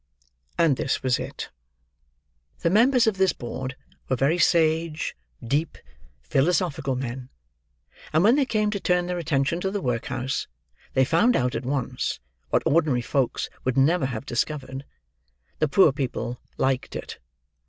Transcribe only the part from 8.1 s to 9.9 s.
and when they came to turn their attention to the